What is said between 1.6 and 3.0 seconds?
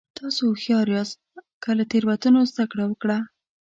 که له تېروتنو زده کړه